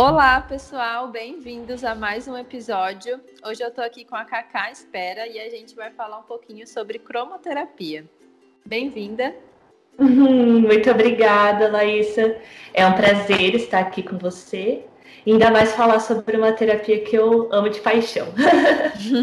[0.00, 3.20] Olá, pessoal, bem-vindos a mais um episódio.
[3.44, 6.68] Hoje eu tô aqui com a Cacá Espera e a gente vai falar um pouquinho
[6.68, 8.04] sobre cromoterapia.
[8.64, 9.34] Bem-vinda.
[9.98, 12.40] Uhum, muito obrigada, Laísa.
[12.72, 14.84] É um prazer estar aqui com você.
[15.26, 18.28] Ainda mais falar sobre uma terapia que eu amo de paixão.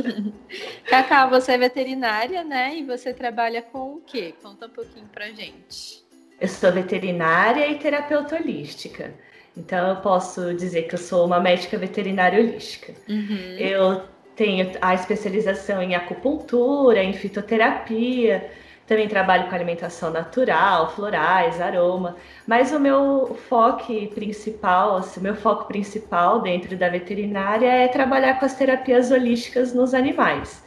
[0.89, 2.75] Cacá, você é veterinária, né?
[2.75, 4.35] E você trabalha com o quê?
[4.43, 6.03] Conta um pouquinho pra gente.
[6.37, 9.13] Eu sou veterinária e terapeuta holística.
[9.57, 12.93] Então, eu posso dizer que eu sou uma médica veterinária holística.
[13.07, 13.55] Uhum.
[13.57, 14.01] Eu
[14.35, 18.49] tenho a especialização em acupuntura, em fitoterapia,
[18.85, 25.35] também trabalho com alimentação natural, florais, aroma, mas o meu foco principal, assim, o meu
[25.35, 30.63] foco principal dentro da veterinária é trabalhar com as terapias holísticas nos animais.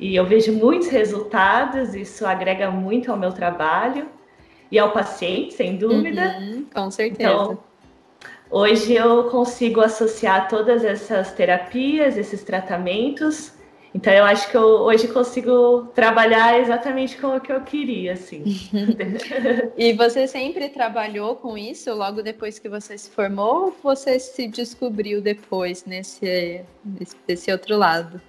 [0.00, 4.08] E eu vejo muitos resultados, isso agrega muito ao meu trabalho
[4.70, 6.36] e ao paciente, sem dúvida.
[6.40, 7.30] Uhum, com certeza.
[7.30, 7.58] Então,
[8.50, 13.52] Hoje eu consigo associar todas essas terapias, esses tratamentos.
[13.94, 18.42] Então eu acho que eu hoje consigo trabalhar exatamente como que eu queria, assim.
[19.78, 24.48] e você sempre trabalhou com isso logo depois que você se formou ou você se
[24.48, 26.62] descobriu depois nesse,
[27.28, 28.20] nesse outro lado?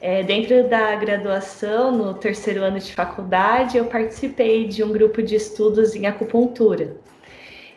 [0.00, 5.36] É, dentro da graduação, no terceiro ano de faculdade, eu participei de um grupo de
[5.36, 6.96] estudos em acupuntura.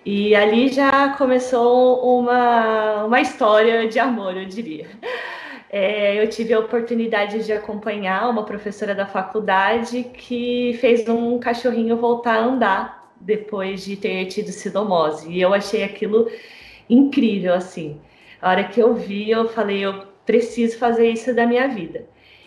[0.06, 4.88] E ali já começou uma, uma história de amor, eu diria.
[5.70, 11.98] É, eu tive a oportunidade de acompanhar uma professora da faculdade que fez um cachorrinho
[11.98, 15.32] voltar a andar depois de ter tido sidomose.
[15.32, 16.30] E eu achei aquilo
[16.90, 18.00] incrível, assim.
[18.42, 22.06] A hora que eu vi, eu falei, eu preciso fazer isso da minha vida.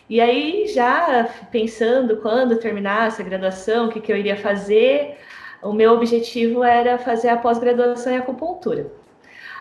[0.09, 5.17] E aí, já pensando quando terminasse a graduação, o que, que eu iria fazer,
[5.63, 8.91] o meu objetivo era fazer a pós-graduação em acupuntura.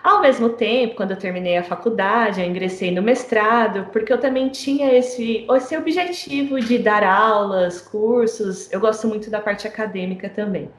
[0.04, 4.50] Ao mesmo tempo, quando eu terminei a faculdade, eu ingressei no mestrado, porque eu também
[4.50, 8.72] tinha esse, esse objetivo de dar aulas, cursos.
[8.72, 10.70] Eu gosto muito da parte acadêmica também.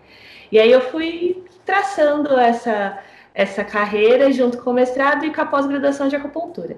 [0.53, 3.01] E aí eu fui traçando essa,
[3.35, 6.77] essa carreira junto com o mestrado e com a pós-graduação de acupuntura.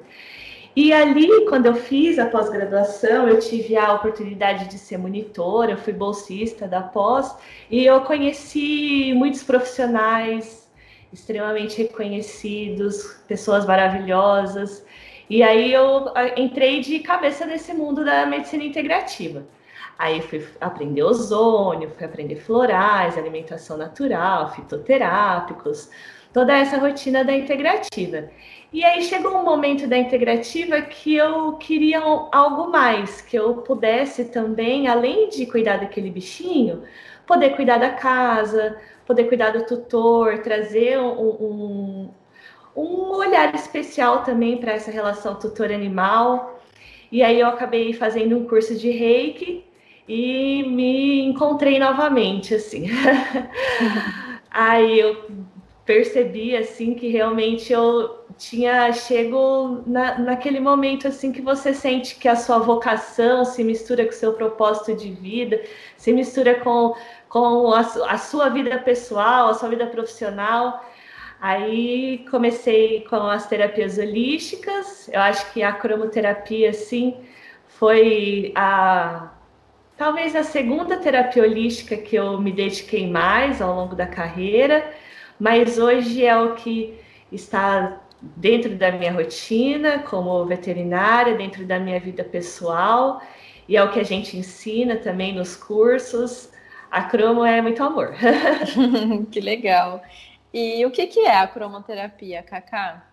[0.81, 5.77] E ali, quando eu fiz a pós-graduação, eu tive a oportunidade de ser monitora, eu
[5.77, 7.35] fui bolsista da pós,
[7.69, 10.71] e eu conheci muitos profissionais
[11.13, 14.85] extremamente reconhecidos, pessoas maravilhosas.
[15.29, 19.43] E aí eu entrei de cabeça nesse mundo da medicina integrativa.
[19.99, 25.91] Aí fui aprender ozônio, fui aprender florais, alimentação natural, fitoterápicos,
[26.39, 28.31] toda essa rotina da integrativa.
[28.73, 34.27] E aí chegou um momento da integrativa que eu queria algo mais, que eu pudesse
[34.27, 36.85] também, além de cuidar daquele bichinho,
[37.27, 42.11] poder cuidar da casa, poder cuidar do tutor, trazer um, um,
[42.77, 46.63] um olhar especial também para essa relação tutor-animal.
[47.11, 49.65] E aí eu acabei fazendo um curso de reiki
[50.07, 52.87] e me encontrei novamente, assim.
[54.53, 55.27] aí eu
[55.89, 62.29] percebi, assim, que realmente eu tinha chego na, naquele momento assim que você sente que
[62.29, 65.63] a sua vocação se mistura com o seu propósito de vida,
[65.97, 66.95] se mistura com,
[67.27, 70.85] com a, a sua vida pessoal, a sua vida profissional.
[71.41, 75.09] Aí comecei com as terapias holísticas.
[75.11, 77.17] Eu acho que a cromoterapia, assim,
[77.67, 79.31] foi a
[79.97, 84.85] talvez a segunda terapia holística que eu me dediquei mais ao longo da carreira,
[85.39, 86.99] mas hoje é o que
[87.31, 93.23] está dentro da minha rotina como veterinária, dentro da minha vida pessoal,
[93.69, 96.51] e é o que a gente ensina também nos cursos.
[96.91, 98.15] A cromo é muito amor.
[99.31, 100.03] que legal.
[100.53, 103.05] E o que, que é a cromoterapia, Cacá?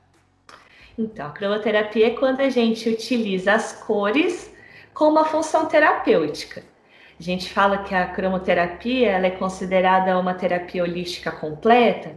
[0.97, 4.52] Então, a cromoterapia é quando a gente utiliza as cores
[4.94, 6.63] com uma função terapêutica.
[7.17, 12.12] A gente fala que a cromoterapia ela é considerada uma terapia holística completa,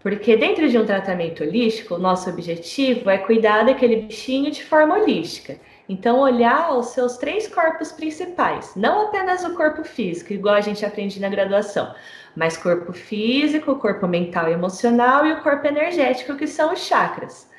[0.00, 4.98] porque dentro de um tratamento holístico, o nosso objetivo é cuidar daquele bichinho de forma
[4.98, 5.56] holística.
[5.88, 10.84] Então, olhar os seus três corpos principais, não apenas o corpo físico, igual a gente
[10.84, 11.94] aprende na graduação,
[12.36, 17.50] mas corpo físico, corpo mental e emocional e o corpo energético, que são os chakras.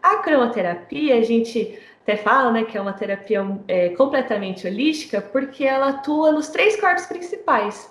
[0.00, 5.64] A cromoterapia, a gente até fala né, que é uma terapia é, completamente holística, porque
[5.64, 7.90] ela atua nos três corpos principais.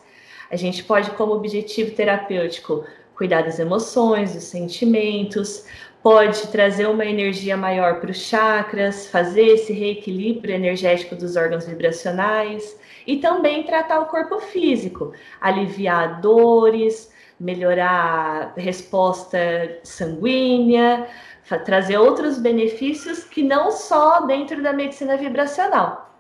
[0.50, 2.84] A gente pode, como objetivo terapêutico,
[3.16, 5.66] cuidar das emoções, dos sentimentos,
[6.02, 12.80] pode trazer uma energia maior para os chakras, fazer esse reequilíbrio energético dos órgãos vibracionais
[13.06, 19.38] e também tratar o corpo físico, aliviar dores, melhorar a resposta
[19.84, 21.08] sanguínea,
[21.58, 26.14] trazer outros benefícios que não só dentro da medicina vibracional.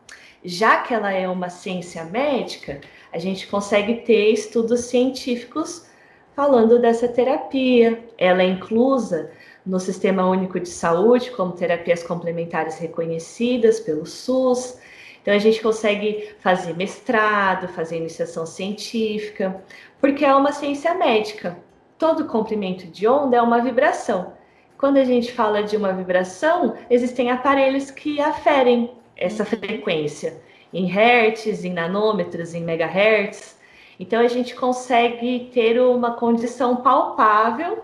[0.44, 2.80] Já que ela é uma ciência médica,
[3.12, 5.88] a gente consegue ter estudos científicos
[6.36, 8.04] falando dessa terapia.
[8.18, 9.32] Ela é inclusa
[9.66, 14.80] no Sistema Único de Saúde como terapias complementares reconhecidas pelo SUS.
[15.22, 19.62] Então a gente consegue fazer mestrado, fazer iniciação científica,
[20.00, 21.58] porque é uma ciência médica.
[21.98, 24.39] Todo comprimento de onda é uma vibração.
[24.80, 29.50] Quando a gente fala de uma vibração, existem aparelhos que aferem essa uhum.
[29.50, 30.42] frequência
[30.74, 33.60] em hertz, em nanômetros, em megahertz.
[34.00, 37.84] Então a gente consegue ter uma condição palpável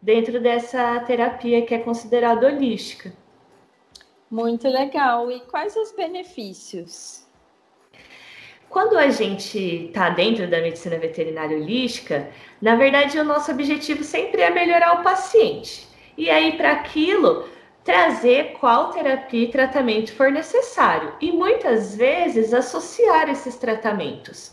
[0.00, 3.12] dentro dessa terapia que é considerada holística.
[4.30, 5.28] Muito legal.
[5.32, 7.26] E quais os benefícios?
[8.68, 12.28] Quando a gente está dentro da medicina veterinária holística,
[12.62, 15.95] na verdade o nosso objetivo sempre é melhorar o paciente.
[16.16, 17.48] E aí, para aquilo,
[17.84, 24.52] trazer qual terapia e tratamento for necessário e muitas vezes associar esses tratamentos.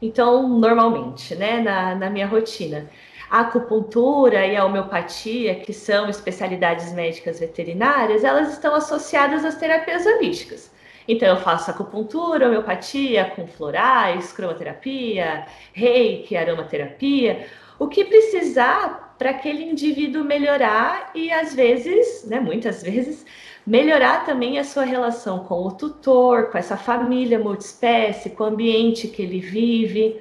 [0.00, 2.88] Então, normalmente, né, na, na minha rotina,
[3.28, 10.06] a acupuntura e a homeopatia, que são especialidades médicas veterinárias, elas estão associadas às terapias
[10.06, 10.70] holísticas.
[11.08, 17.46] Então, eu faço acupuntura, homeopatia com florais, cromoterapia, reiki, aromaterapia,
[17.78, 23.26] o que precisar para aquele indivíduo melhorar e às vezes, né, muitas vezes,
[23.66, 29.08] melhorar também a sua relação com o tutor, com essa família multiespécie, com o ambiente
[29.08, 30.16] que ele vive.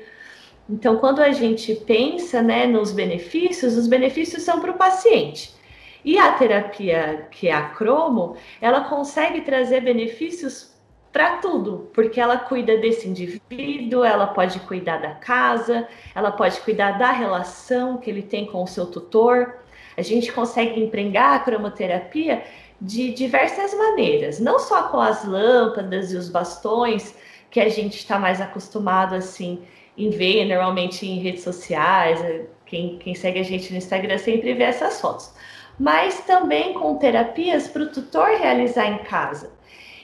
[0.69, 5.55] Então, quando a gente pensa né, nos benefícios, os benefícios são para o paciente.
[6.03, 10.76] E a terapia, que é a cromo, ela consegue trazer benefícios
[11.11, 16.97] para tudo, porque ela cuida desse indivíduo, ela pode cuidar da casa, ela pode cuidar
[16.97, 19.57] da relação que ele tem com o seu tutor.
[19.95, 22.43] A gente consegue empregar a cromoterapia
[22.79, 27.15] de diversas maneiras, não só com as lâmpadas e os bastões
[27.49, 29.63] que a gente está mais acostumado assim
[29.97, 32.19] em ver normalmente em redes sociais.
[32.65, 35.33] Quem, quem segue a gente no Instagram sempre vê essas fotos,
[35.79, 39.56] mas também com terapias para o tutor realizar em casa.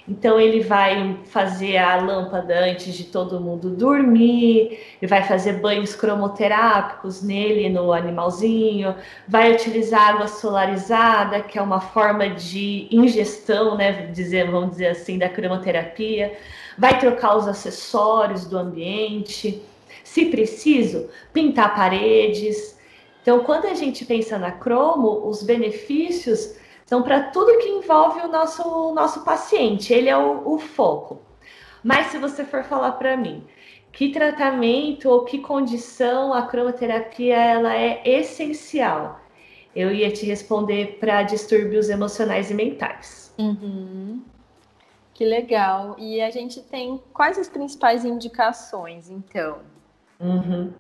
[0.08, 5.96] Então ele vai fazer a lâmpada antes de todo mundo dormir, ele vai fazer banhos
[5.96, 8.96] cromoterápicos nele, no animalzinho,
[9.26, 15.18] vai utilizar água solarizada, que é uma forma de ingestão, né, dizer, vamos dizer assim,
[15.18, 16.34] da cromoterapia,
[16.78, 19.62] vai trocar os acessórios do ambiente,
[20.04, 22.78] se preciso, pintar paredes.
[23.22, 26.56] Então, quando a gente pensa na cromo, os benefícios
[26.94, 31.20] então, para tudo que envolve o nosso, o nosso paciente, ele é o, o foco.
[31.84, 33.48] Mas se você for falar para mim
[33.92, 39.20] que tratamento ou que condição a cromoterapia ela é essencial,
[39.76, 43.34] eu ia te responder para distúrbios emocionais e mentais.
[43.40, 44.22] Uhum.
[45.16, 45.96] Que legal.
[45.98, 49.62] E a gente tem quais as principais indicações, então?
[50.20, 50.72] Uhum.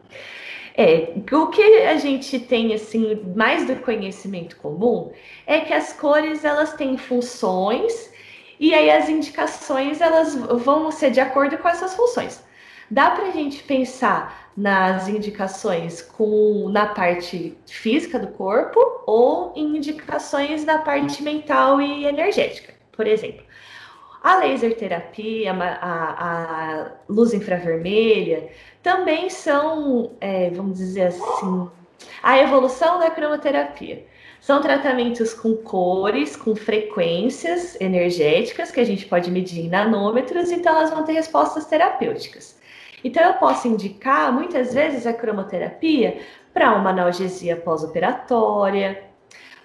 [0.76, 5.12] É, o que a gente tem assim mais do conhecimento comum
[5.46, 8.12] é que as cores elas têm funções
[8.60, 12.44] e aí as indicações elas vão ser de acordo com essas funções.
[12.90, 19.78] Dá para a gente pensar nas indicações com na parte física do corpo ou em
[19.78, 23.44] indicações da parte mental e energética, por exemplo.
[24.24, 28.50] A laser terapia, a, a luz infravermelha,
[28.82, 31.70] também são, é, vamos dizer assim,
[32.24, 34.06] a evolução da cromoterapia.
[34.40, 40.76] São tratamentos com cores, com frequências energéticas, que a gente pode medir em nanômetros, então
[40.76, 42.58] elas vão ter respostas terapêuticas.
[43.04, 46.20] Então, eu posso indicar, muitas vezes, a cromoterapia
[46.54, 49.04] para uma analgesia pós-operatória,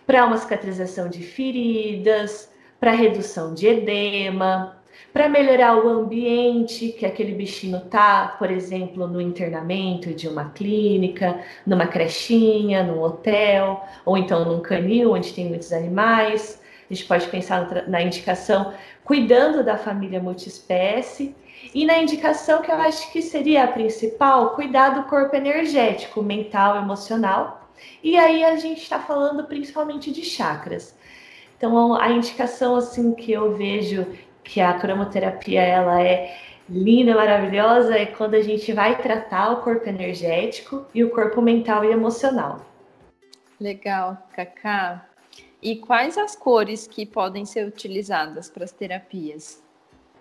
[0.04, 4.78] para uma cicatrização de feridas, para redução de edema,
[5.12, 11.40] para melhorar o ambiente que aquele bichinho tá, por exemplo, no internamento de uma clínica,
[11.66, 16.60] numa crechinha, num hotel, ou então num canil onde tem muitos animais.
[16.88, 18.72] A gente pode pensar na indicação
[19.04, 21.34] cuidando da família multiespécie
[21.74, 26.76] e na indicação que eu acho que seria a principal, cuidar do corpo energético, mental,
[26.76, 27.68] emocional.
[28.02, 30.96] E aí a gente está falando principalmente de chakras.
[31.58, 34.06] Então a indicação assim que eu vejo
[34.42, 36.38] que a cromoterapia ela é
[36.68, 41.84] linda, maravilhosa, é quando a gente vai tratar o corpo energético e o corpo mental
[41.84, 42.64] e emocional.
[43.60, 45.04] Legal, Cacá.
[45.60, 49.60] E quais as cores que podem ser utilizadas para as terapias?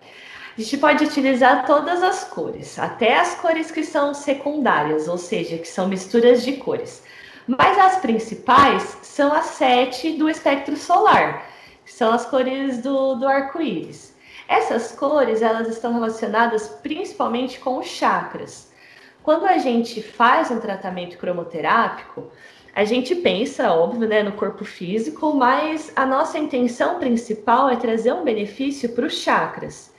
[0.02, 5.56] A gente pode utilizar todas as cores, até as cores que são secundárias, ou seja,
[5.56, 7.04] que são misturas de cores.
[7.48, 11.46] Mas as principais são as sete do espectro solar,
[11.82, 14.14] que são as cores do, do arco-íris.
[14.46, 18.70] Essas cores elas estão relacionadas principalmente com os chakras.
[19.22, 22.30] Quando a gente faz um tratamento cromoterápico,
[22.74, 28.12] a gente pensa, óbvio, né, no corpo físico, mas a nossa intenção principal é trazer
[28.12, 29.90] um benefício para os chakras.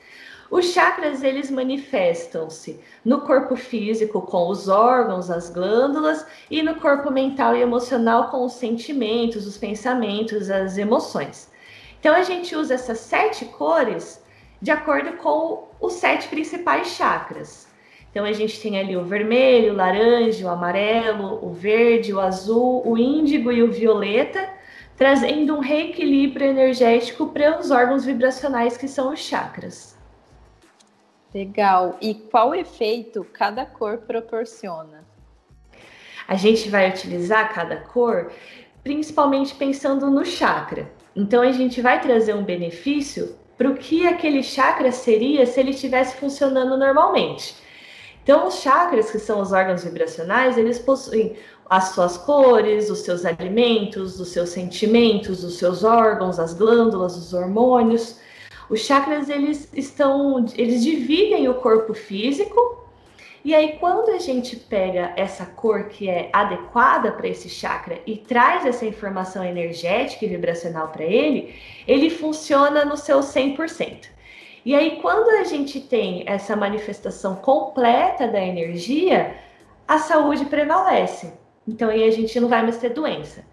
[0.52, 7.12] Os chakras eles manifestam-se no corpo físico com os órgãos, as glândulas e no corpo
[7.12, 11.52] mental e emocional com os sentimentos, os pensamentos, as emoções.
[12.00, 14.24] Então a gente usa essas sete cores
[14.60, 17.68] de acordo com os sete principais chakras.
[18.10, 22.82] Então a gente tem ali o vermelho, o laranja, o amarelo, o verde, o azul,
[22.88, 24.50] o índigo e o violeta,
[24.98, 29.99] trazendo um reequilíbrio energético para os órgãos vibracionais que são os chakras.
[31.34, 31.98] Legal.
[32.02, 35.04] E qual efeito cada cor proporciona?
[36.28, 38.32] A gente vai utilizar cada cor
[38.84, 40.92] principalmente pensando no chakra.
[41.16, 45.72] Então a gente vai trazer um benefício para o que aquele chakra seria se ele
[45.72, 47.56] estivesse funcionando normalmente.
[48.24, 51.36] Então, os chakras, que são os órgãos vibracionais, eles possuem
[51.70, 57.34] as suas cores, os seus alimentos, os seus sentimentos, os seus órgãos, as glândulas, os
[57.34, 58.20] hormônios.
[58.70, 62.78] Os chakras eles estão, eles dividem o corpo físico.
[63.44, 68.18] E aí quando a gente pega essa cor que é adequada para esse chakra e
[68.18, 71.56] traz essa informação energética e vibracional para ele,
[71.88, 74.08] ele funciona no seu 100%.
[74.66, 79.36] E aí quando a gente tem essa manifestação completa da energia,
[79.88, 81.34] a saúde prevalece.
[81.68, 83.44] Então aí a gente não vai mais ter doença.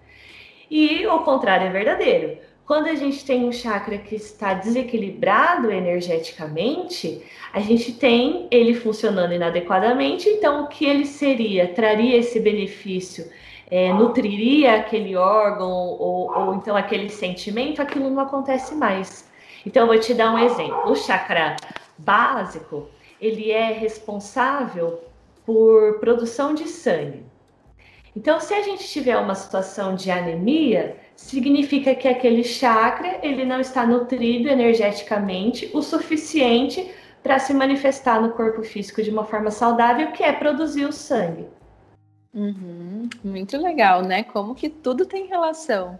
[0.70, 2.38] E o contrário é verdadeiro.
[2.66, 9.32] Quando a gente tem um chakra que está desequilibrado energeticamente, a gente tem ele funcionando
[9.32, 11.68] inadequadamente, então o que ele seria?
[11.68, 13.30] Traria esse benefício,
[13.70, 19.30] é, nutriria aquele órgão ou, ou então aquele sentimento, aquilo não acontece mais.
[19.64, 20.90] Então eu vou te dar um exemplo.
[20.90, 21.54] O chakra
[21.96, 22.88] básico,
[23.20, 25.04] ele é responsável
[25.44, 27.24] por produção de sangue.
[28.16, 33.58] Então, se a gente tiver uma situação de anemia, significa que aquele chakra ele não
[33.58, 36.88] está nutrido energeticamente o suficiente
[37.22, 41.46] para se manifestar no corpo físico de uma forma saudável, que é produzir o sangue.
[42.32, 44.22] Uhum, muito legal, né?
[44.22, 45.98] Como que tudo tem relação.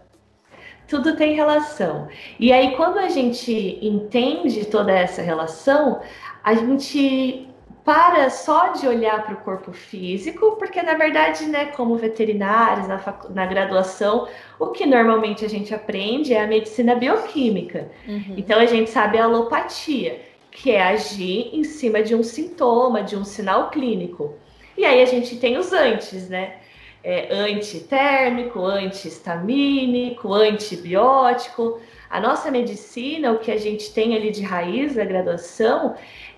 [0.87, 2.07] Tudo tem relação.
[2.39, 5.99] E aí, quando a gente entende toda essa relação,
[6.43, 7.49] a gente
[7.87, 13.01] para só de olhar para o corpo físico, porque na verdade, né, como veterinários na,
[13.29, 14.27] na graduação,
[14.59, 17.89] o que normalmente a gente aprende é a medicina bioquímica.
[18.05, 18.33] Uhum.
[18.35, 20.19] Então a gente sabe a alopatia,
[20.51, 24.35] que é agir em cima de um sintoma, de um sinal clínico.
[24.77, 26.55] E aí a gente tem os antes, né?
[27.01, 31.79] É, antitérmico, antihistamínico, antibiótico.
[32.09, 35.95] A nossa medicina, o que a gente tem ali de raiz da graduação,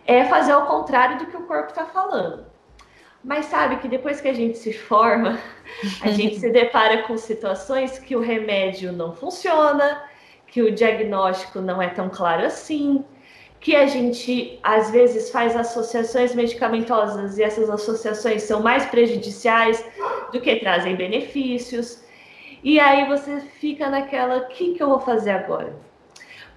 [0.09, 2.43] é fazer ao contrário do que o corpo está falando.
[3.23, 5.37] Mas sabe que depois que a gente se forma,
[6.01, 10.01] a gente se depara com situações que o remédio não funciona,
[10.47, 13.05] que o diagnóstico não é tão claro assim,
[13.59, 19.85] que a gente às vezes faz associações medicamentosas e essas associações são mais prejudiciais
[20.31, 22.03] do que trazem benefícios.
[22.63, 25.88] E aí você fica naquela, o que, que eu vou fazer agora?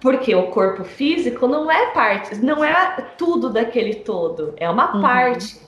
[0.03, 5.01] Porque o corpo físico não é parte, não é tudo daquele todo, é uma uhum.
[5.01, 5.61] parte.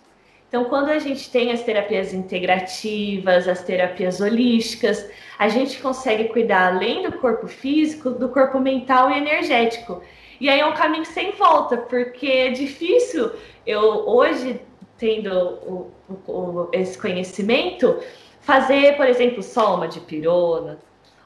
[0.49, 6.73] Então, quando a gente tem as terapias integrativas, as terapias holísticas, a gente consegue cuidar
[6.73, 10.01] além do corpo físico, do corpo mental e energético.
[10.39, 13.31] E aí é um caminho sem volta, porque é difícil
[13.65, 14.59] eu hoje
[14.97, 15.91] tendo o,
[16.27, 17.97] o, esse conhecimento
[18.41, 20.77] fazer, por exemplo, só uma dipirona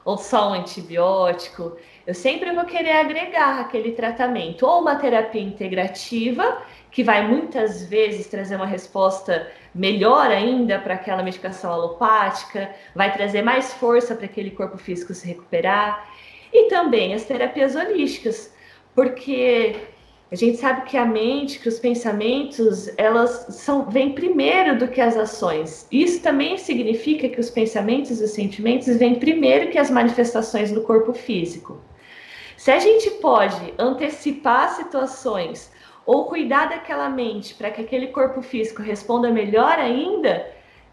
[0.04, 1.76] ou só um antibiótico.
[2.10, 8.26] Eu sempre vou querer agregar aquele tratamento, ou uma terapia integrativa, que vai muitas vezes
[8.26, 14.50] trazer uma resposta melhor ainda para aquela medicação alopática, vai trazer mais força para aquele
[14.50, 16.04] corpo físico se recuperar,
[16.52, 18.52] e também as terapias holísticas,
[18.92, 19.76] porque
[20.32, 25.00] a gente sabe que a mente, que os pensamentos, elas são vêm primeiro do que
[25.00, 25.86] as ações.
[25.92, 30.82] Isso também significa que os pensamentos e os sentimentos vêm primeiro que as manifestações do
[30.82, 31.80] corpo físico.
[32.60, 35.72] Se a gente pode antecipar situações
[36.04, 40.46] ou cuidar daquela mente para que aquele corpo físico responda melhor ainda,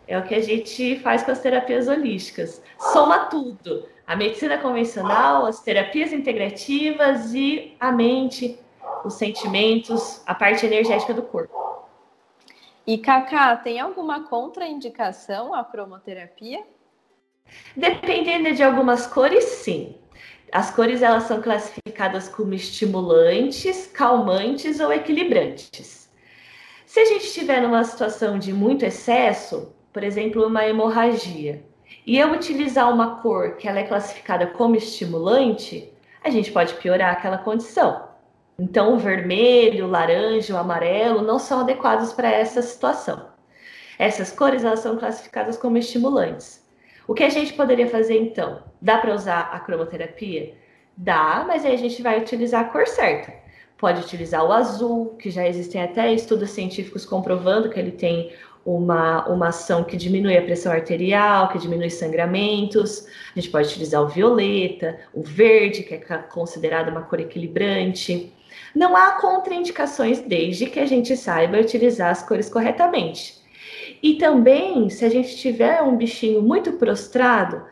[0.07, 2.63] é o que a gente faz com as terapias holísticas.
[2.79, 8.57] Soma tudo: a medicina convencional, as terapias integrativas e a mente,
[9.03, 11.83] os sentimentos, a parte energética do corpo.
[12.87, 16.63] E Cacá, tem alguma contraindicação à cromoterapia?
[17.75, 19.97] Dependendo de algumas cores, sim.
[20.51, 26.09] As cores elas são classificadas como estimulantes, calmantes ou equilibrantes.
[26.85, 31.65] Se a gente estiver numa situação de muito excesso, por exemplo, uma hemorragia,
[32.05, 35.91] e eu utilizar uma cor que ela é classificada como estimulante,
[36.23, 38.07] a gente pode piorar aquela condição.
[38.57, 43.27] Então, o vermelho, o laranja, o amarelo não são adequados para essa situação.
[43.99, 46.66] Essas cores elas são classificadas como estimulantes.
[47.07, 48.61] O que a gente poderia fazer então?
[48.81, 50.53] Dá para usar a cromoterapia?
[50.95, 53.33] Dá, mas aí a gente vai utilizar a cor certa.
[53.77, 58.33] Pode utilizar o azul, que já existem até estudos científicos comprovando que ele tem
[58.65, 63.07] uma, uma ação que diminui a pressão arterial, que diminui sangramentos.
[63.33, 68.33] A gente pode utilizar o violeta, o verde, que é considerado uma cor equilibrante.
[68.75, 73.46] Não há contraindicações desde que a gente saiba utilizar as cores corretamente.
[74.01, 77.63] E também, se a gente tiver um bichinho muito prostrado,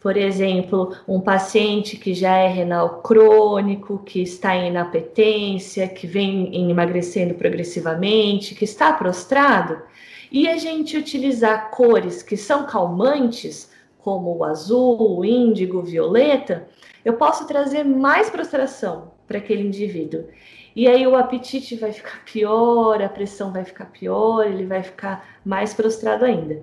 [0.00, 6.70] por exemplo, um paciente que já é renal crônico, que está em inapetência, que vem
[6.70, 9.82] emagrecendo progressivamente, que está prostrado,
[10.30, 16.68] e a gente utilizar cores que são calmantes, como o azul, o índigo, o violeta,
[17.04, 20.24] eu posso trazer mais prostração para aquele indivíduo.
[20.76, 25.26] E aí o apetite vai ficar pior, a pressão vai ficar pior, ele vai ficar
[25.42, 26.62] mais prostrado ainda.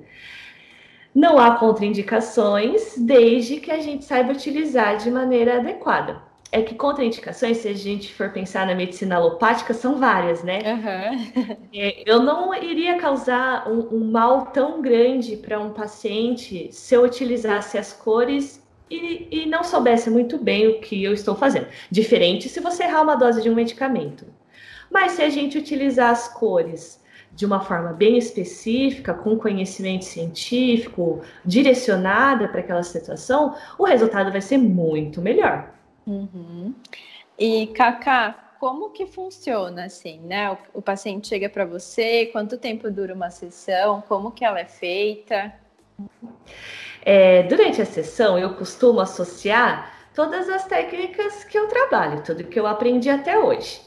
[1.15, 6.21] Não há contraindicações desde que a gente saiba utilizar de maneira adequada.
[6.51, 10.59] É que contraindicações, se a gente for pensar na medicina alopática, são várias, né?
[10.59, 11.63] Uhum.
[12.05, 17.79] Eu não iria causar um, um mal tão grande para um paciente se eu utilizasse
[17.79, 18.62] as cores
[18.93, 21.67] e, e não soubesse muito bem o que eu estou fazendo.
[21.89, 24.25] Diferente se você errar uma dose de um medicamento.
[24.89, 31.21] Mas se a gente utilizar as cores de uma forma bem específica, com conhecimento científico,
[31.43, 35.73] direcionada para aquela situação, o resultado vai ser muito melhor.
[36.05, 36.75] Uhum.
[37.39, 40.51] E, Kaká, como que funciona assim, né?
[40.51, 44.65] O, o paciente chega para você, quanto tempo dura uma sessão, como que ela é
[44.65, 45.51] feita?
[47.05, 52.59] É, durante a sessão, eu costumo associar todas as técnicas que eu trabalho, tudo que
[52.59, 53.81] eu aprendi até hoje.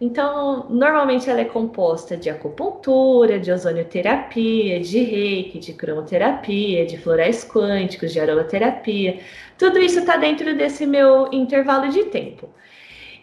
[0.00, 7.44] Então, normalmente ela é composta de acupuntura, de ozonioterapia, de reiki, de cromoterapia, de florais
[7.48, 9.20] quânticos, de aromaterapia.
[9.56, 12.48] Tudo isso está dentro desse meu intervalo de tempo.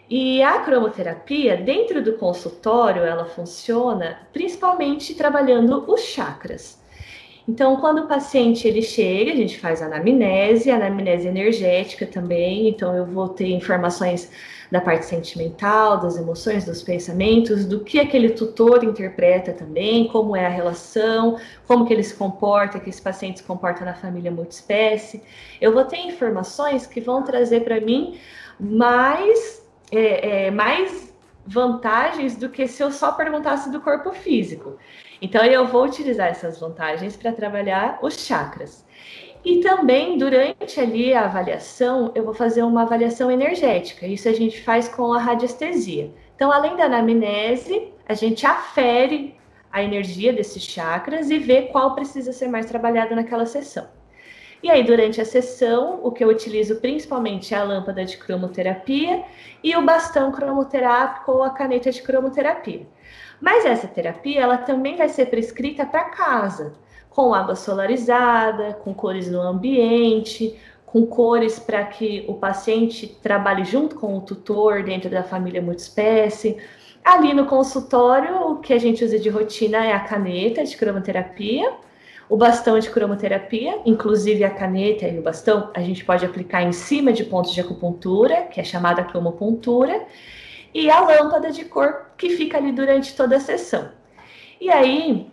[0.08, 6.79] E a cromoterapia, dentro do consultório, ela funciona principalmente trabalhando os chakras.
[7.48, 12.68] Então, quando o paciente ele chega, a gente faz anamnese, anamnese energética também.
[12.68, 14.30] Então, eu vou ter informações
[14.70, 20.46] da parte sentimental, das emoções, dos pensamentos, do que aquele tutor interpreta também, como é
[20.46, 25.22] a relação, como que ele se comporta, que esse paciente se comporta na família multiespécie.
[25.60, 28.18] Eu vou ter informações que vão trazer para mim
[28.60, 31.12] mais, é, é, mais
[31.44, 34.76] vantagens do que se eu só perguntasse do corpo físico.
[35.22, 38.84] Então, eu vou utilizar essas vantagens para trabalhar os chakras.
[39.44, 44.06] E também, durante ali a avaliação, eu vou fazer uma avaliação energética.
[44.06, 46.10] Isso a gente faz com a radiestesia.
[46.36, 49.34] Então, além da anamnese, a gente afere
[49.72, 53.99] a energia desses chakras e vê qual precisa ser mais trabalhado naquela sessão.
[54.62, 59.24] E aí, durante a sessão, o que eu utilizo principalmente é a lâmpada de cromoterapia
[59.64, 62.86] e o bastão cromoterápico ou a caneta de cromoterapia.
[63.40, 66.74] Mas essa terapia ela também vai ser prescrita para casa,
[67.08, 73.96] com água solarizada, com cores no ambiente, com cores para que o paciente trabalhe junto
[73.96, 76.58] com o tutor dentro da família multiespécie.
[77.02, 81.72] Ali no consultório, o que a gente usa de rotina é a caneta de cromoterapia,
[82.30, 86.70] o bastão de cromoterapia, inclusive a caneta e o bastão, a gente pode aplicar em
[86.70, 90.06] cima de pontos de acupuntura, que é chamada cromopuntura,
[90.72, 93.90] e a lâmpada de cor que fica ali durante toda a sessão.
[94.60, 95.28] E aí,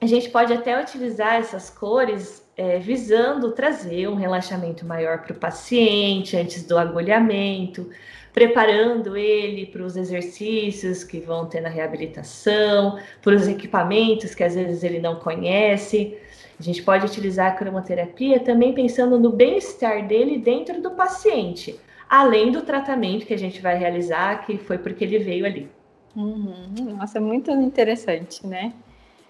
[0.00, 5.38] a gente pode até utilizar essas cores é, visando trazer um relaxamento maior para o
[5.38, 7.88] paciente antes do agulhamento,
[8.32, 14.56] preparando ele para os exercícios que vão ter na reabilitação, para os equipamentos que às
[14.56, 16.18] vezes ele não conhece.
[16.62, 21.76] A gente pode utilizar a cromoterapia também pensando no bem-estar dele dentro do paciente
[22.12, 25.66] além do tratamento que a gente vai realizar, que foi porque ele veio ali.
[26.14, 26.94] Uhum.
[26.98, 28.74] Nossa, muito interessante, né?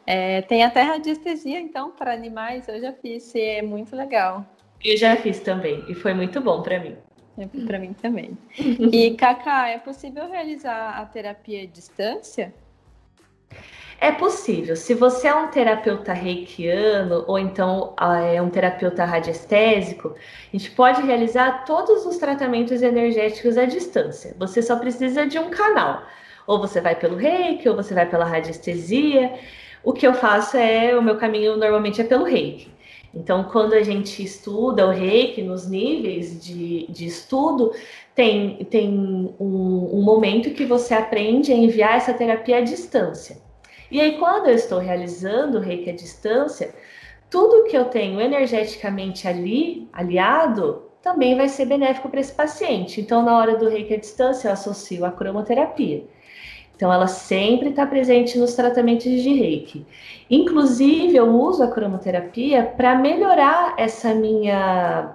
[0.04, 4.44] É, tem até radiestesia, então, para animais, eu já fiz, é muito legal.
[4.84, 6.96] Eu já fiz também, e foi muito bom para mim.
[7.38, 8.36] É para mim também.
[8.58, 12.52] E, Cacá, é possível realizar a terapia à distância?
[14.02, 14.74] É possível.
[14.74, 20.16] Se você é um terapeuta reikiano ou então ah, é um terapeuta radiestésico,
[20.52, 24.34] a gente pode realizar todos os tratamentos energéticos à distância.
[24.40, 26.02] Você só precisa de um canal.
[26.48, 29.34] Ou você vai pelo reiki, ou você vai pela radiestesia.
[29.84, 32.72] O que eu faço é, o meu caminho normalmente é pelo reiki.
[33.14, 37.72] Então, quando a gente estuda o reiki nos níveis de, de estudo,
[38.14, 43.36] tem, tem um, um momento que você aprende a enviar essa terapia à distância.
[43.90, 46.74] E aí, quando eu estou realizando o reiki à distância,
[47.28, 53.00] tudo que eu tenho energeticamente ali, aliado, também vai ser benéfico para esse paciente.
[53.00, 56.04] Então, na hora do reiki à distância, eu associo a cromoterapia.
[56.74, 59.86] Então, ela sempre está presente nos tratamentos de reiki.
[60.30, 65.14] Inclusive, eu uso a cromoterapia para melhorar essa minha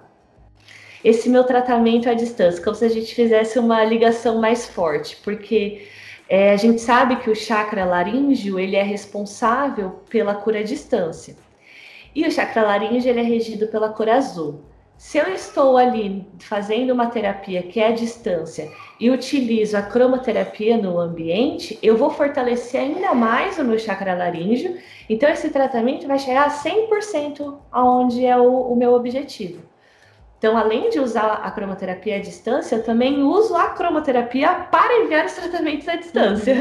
[1.03, 5.87] esse meu tratamento à distância, como se a gente fizesse uma ligação mais forte, porque
[6.27, 11.35] é, a gente sabe que o chakra laríngeo ele é responsável pela cura à distância.
[12.13, 14.61] E o chakra laríngeo ele é regido pela cor azul.
[14.97, 18.67] Se eu estou ali fazendo uma terapia que é à distância
[18.99, 24.75] e utilizo a cromoterapia no ambiente, eu vou fortalecer ainda mais o meu chakra laríngeo.
[25.07, 29.61] Então, esse tratamento vai chegar a 100% aonde é o, o meu objetivo.
[30.39, 35.25] Então, além de usar a cromoterapia à distância, eu também uso a cromoterapia para enviar
[35.25, 36.55] os tratamentos à distância.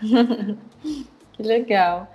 [1.32, 2.06] que legal.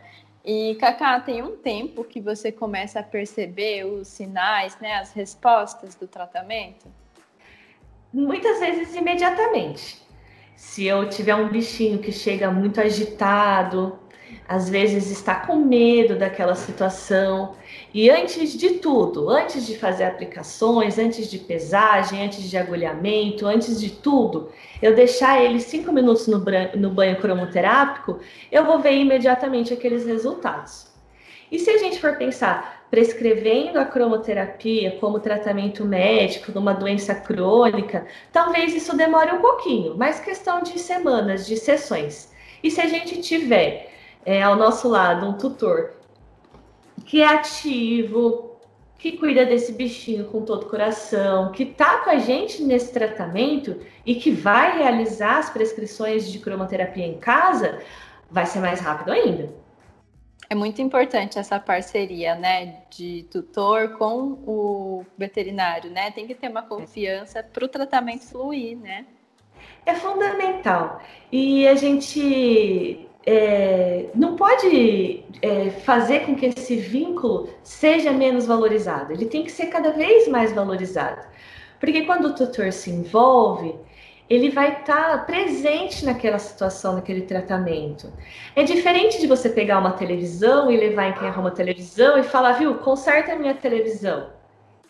[0.45, 5.95] E, Cacá, tem um tempo que você começa a perceber os sinais, né, as respostas
[5.95, 6.86] do tratamento?
[8.12, 10.01] Muitas vezes imediatamente.
[10.56, 13.97] Se eu tiver um bichinho que chega muito agitado,
[14.48, 17.56] às vezes está com medo daquela situação.
[17.93, 23.80] E antes de tudo, antes de fazer aplicações, antes de pesagem, antes de agulhamento, antes
[23.80, 24.50] de tudo,
[24.82, 26.43] eu deixar ele cinco minutos no,
[26.76, 28.19] no banho cromoterápico,
[28.52, 30.88] eu vou ver imediatamente aqueles resultados.
[31.52, 37.15] E se a gente for pensar prescrevendo a cromoterapia como tratamento médico de uma doença
[37.15, 42.32] crônica, talvez isso demore um pouquinho, mas questão de semanas, de sessões.
[42.63, 43.92] E se a gente tiver
[44.25, 45.93] é, ao nosso lado um tutor
[47.05, 48.53] que é ativo,
[48.97, 53.79] que cuida desse bichinho com todo o coração, que está com a gente nesse tratamento
[54.05, 57.79] e que vai realizar as prescrições de cromoterapia em casa,
[58.31, 59.53] vai ser mais rápido ainda.
[60.49, 66.12] É muito importante essa parceria, né, de tutor com o veterinário, né?
[66.12, 69.05] Tem que ter uma confiança para o tratamento fluir, né?
[69.86, 71.01] É fundamental.
[71.31, 79.13] E a gente é, não pode é, fazer com que esse vínculo seja menos valorizado.
[79.13, 81.21] Ele tem que ser cada vez mais valorizado.
[81.79, 83.75] Porque quando o tutor se envolve,
[84.29, 88.12] ele vai estar tá presente naquela situação, naquele tratamento.
[88.55, 92.53] É diferente de você pegar uma televisão e levar em quem arruma televisão e falar,
[92.53, 94.29] viu, conserta a minha televisão.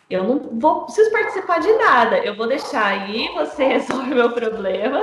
[0.08, 2.18] Eu não vou preciso participar de nada.
[2.18, 5.00] Eu vou deixar aí, você resolve o meu problema.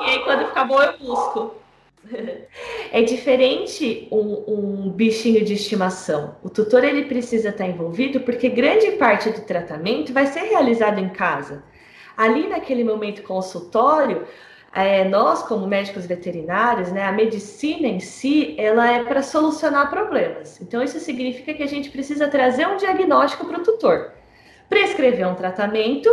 [0.00, 1.54] E aí, quando ficar bom, eu busco.
[2.90, 6.36] É diferente um, um, bichinho de estimação.
[6.42, 11.10] O tutor ele precisa estar envolvido porque grande parte do tratamento vai ser realizado em
[11.10, 11.62] casa.
[12.16, 14.26] Ali naquele momento consultório,
[14.74, 20.60] é, nós como médicos veterinários, né, a medicina em si, ela é para solucionar problemas.
[20.60, 24.12] Então isso significa que a gente precisa trazer um diagnóstico para o tutor,
[24.68, 26.08] prescrever um tratamento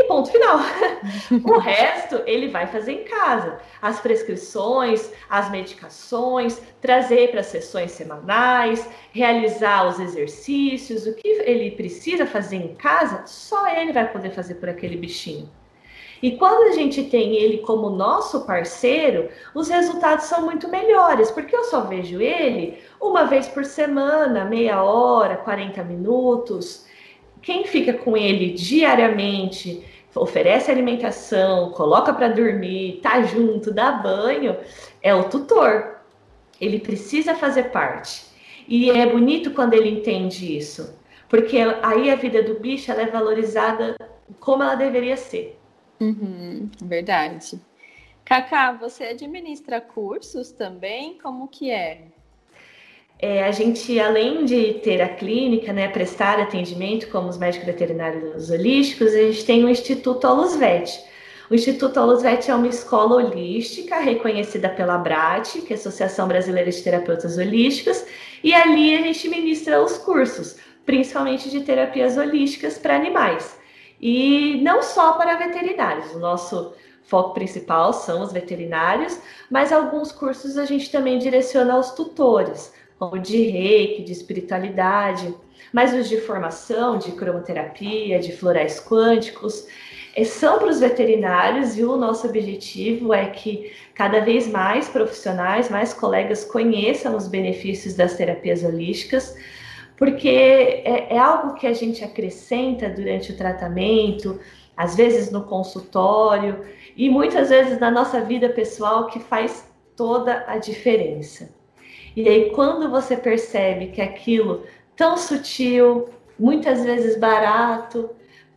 [0.00, 0.58] e ponto final.
[1.44, 3.60] o resto ele vai fazer em casa.
[3.80, 12.26] As prescrições, as medicações, trazer para sessões semanais, realizar os exercícios, o que ele precisa
[12.26, 15.48] fazer em casa, só ele vai poder fazer por aquele bichinho.
[16.22, 21.56] E quando a gente tem ele como nosso parceiro, os resultados são muito melhores, porque
[21.56, 26.84] eu só vejo ele uma vez por semana, meia hora, 40 minutos.
[27.40, 29.82] Quem fica com ele diariamente,
[30.14, 34.56] oferece alimentação, coloca para dormir, tá junto, dá banho,
[35.02, 36.00] é o tutor.
[36.60, 38.26] Ele precisa fazer parte.
[38.68, 43.96] E é bonito quando ele entende isso, porque aí a vida do bicho é valorizada
[44.38, 45.58] como ela deveria ser.
[46.00, 47.60] Uhum, verdade.
[48.24, 51.18] Cacá, você administra cursos também?
[51.18, 52.08] Como que é?
[53.22, 58.48] É, a gente, além de ter a clínica, né, prestar atendimento como os médicos veterinários
[58.48, 61.04] holísticos, a gente tem o Instituto Olusvet.
[61.50, 66.70] O Instituto Olusvet é uma escola holística reconhecida pela ABRAT, que é a Associação Brasileira
[66.70, 68.06] de Terapeutas Holísticos,
[68.42, 70.56] e ali a gente ministra os cursos,
[70.86, 73.58] principalmente de terapias holísticas para animais.
[74.00, 80.56] E não só para veterinários, o nosso foco principal são os veterinários, mas alguns cursos
[80.56, 85.34] a gente também direciona aos tutores, como de reiki, de espiritualidade,
[85.72, 89.66] mas os de formação, de cromoterapia, de florais quânticos,
[90.14, 95.70] eh, são para os veterinários e o nosso objetivo é que cada vez mais profissionais,
[95.70, 99.34] mais colegas conheçam os benefícios das terapias holísticas,
[99.96, 104.38] porque é, é algo que a gente acrescenta durante o tratamento,
[104.76, 110.58] às vezes no consultório e muitas vezes na nossa vida pessoal que faz toda a
[110.58, 111.59] diferença.
[112.16, 114.64] E aí, quando você percebe que aquilo
[114.96, 118.10] tão sutil, muitas vezes barato,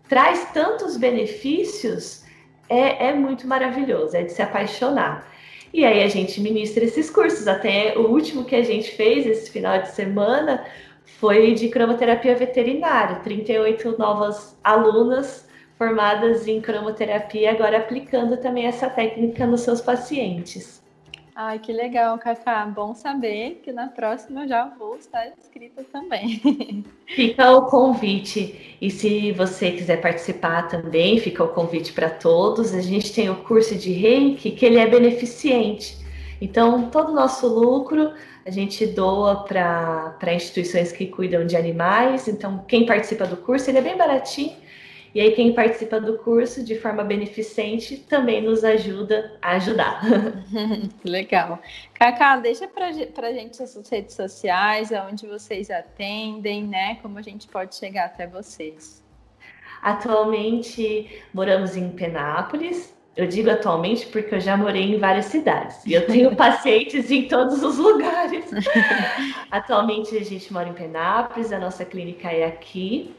[0.10, 2.24] traz tantos benefícios,
[2.70, 5.32] é, é muito maravilhoso, é de se apaixonar.
[5.74, 7.48] E aí a gente ministra esses cursos.
[7.48, 10.64] Até o último que a gente fez esse final de semana
[11.04, 13.16] foi de cromoterapia veterinária.
[13.22, 20.83] 38 novas alunas formadas em cromoterapia, agora aplicando também essa técnica nos seus pacientes.
[21.36, 22.66] Ai, que legal, Cacá.
[22.66, 26.86] Bom saber que na próxima eu já vou estar inscrita também.
[27.08, 28.78] Fica o convite.
[28.80, 32.74] E se você quiser participar também, fica o convite para todos.
[32.74, 35.98] A gente tem o curso de Reiki, que ele é beneficente.
[36.40, 38.14] Então, todo o nosso lucro
[38.46, 42.28] a gente doa para instituições que cuidam de animais.
[42.28, 44.63] Então, quem participa do curso, ele é bem baratinho
[45.14, 50.02] e aí, quem participa do curso de forma beneficente também nos ajuda a ajudar.
[51.06, 51.60] Legal.
[51.94, 56.96] Cacá, deixa para a gente as redes sociais, aonde vocês atendem, né?
[56.96, 59.04] Como a gente pode chegar até vocês.
[59.84, 62.92] Atualmente moramos em Penápolis.
[63.16, 67.28] Eu digo atualmente porque eu já morei em várias cidades e eu tenho pacientes em
[67.28, 68.46] todos os lugares.
[69.52, 73.14] atualmente a gente mora em Penápolis, a nossa clínica é aqui.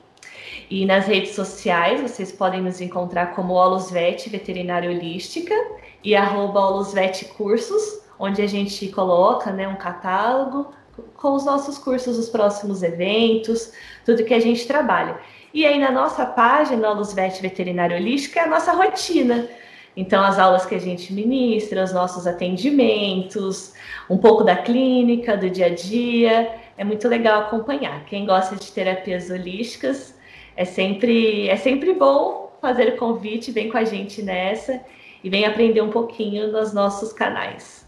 [0.70, 5.55] E nas redes sociais vocês podem nos encontrar como Olusvet Veterinária Holística
[6.03, 10.72] e arroba Olusvet Cursos, onde a gente coloca né, um catálogo
[11.16, 13.72] com os nossos cursos, os próximos eventos,
[14.05, 15.18] tudo que a gente trabalha.
[15.53, 19.48] E aí na nossa página, Olusvet Veterinária Holística, é a nossa rotina.
[19.96, 23.72] Então, as aulas que a gente ministra, os nossos atendimentos,
[24.11, 28.05] um pouco da clínica, do dia a dia, é muito legal acompanhar.
[28.07, 30.13] Quem gosta de terapias holísticas,
[30.56, 34.80] é sempre, é sempre bom fazer o convite, vem com a gente nessa
[35.22, 37.86] e vem aprender um pouquinho nos nossos canais.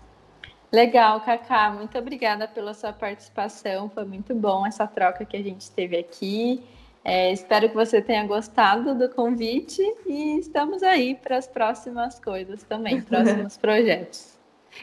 [0.72, 5.70] Legal, Cacá, muito obrigada pela sua participação, foi muito bom essa troca que a gente
[5.70, 6.62] teve aqui.
[7.04, 12.64] É, espero que você tenha gostado do convite e estamos aí para as próximas coisas
[12.64, 14.35] também, próximos projetos.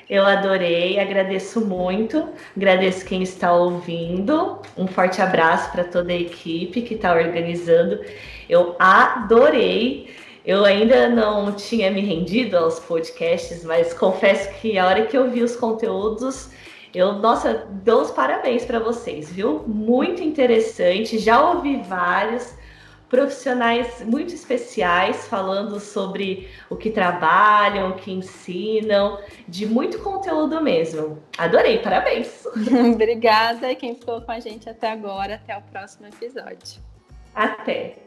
[0.10, 4.60] Eu adorei, agradeço muito, agradeço quem está ouvindo.
[4.78, 8.00] Um forte abraço para toda a equipe que está organizando.
[8.50, 10.14] Eu adorei.
[10.46, 15.32] Eu ainda não tinha me rendido aos podcasts, mas confesso que a hora que eu
[15.32, 16.50] vi os conteúdos,
[16.94, 19.64] eu, nossa, dou os parabéns para vocês, viu?
[19.66, 21.18] Muito interessante.
[21.18, 22.54] Já ouvi vários
[23.14, 31.22] profissionais muito especiais falando sobre o que trabalham, o que ensinam, de muito conteúdo mesmo.
[31.38, 32.44] Adorei, parabéns!
[32.92, 36.82] Obrigada e quem ficou com a gente até agora, até o próximo episódio.
[37.36, 38.00] Até!